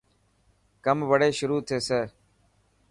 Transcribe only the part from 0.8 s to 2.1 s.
ڪم وڙي شروح ٿيي.